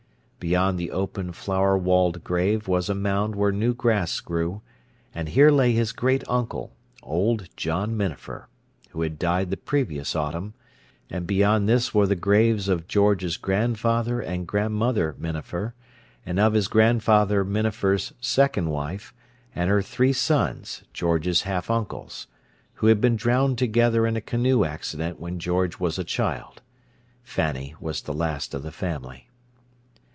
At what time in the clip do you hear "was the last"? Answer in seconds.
27.79-28.55